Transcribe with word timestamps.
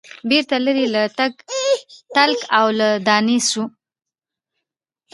بیرته 0.29 0.55
لیري 0.65 0.85
له 0.95 1.01
تلک 2.15 2.39
او 2.57 2.67
له 2.79 2.87
دانې 3.07 3.39
سو 3.49 3.63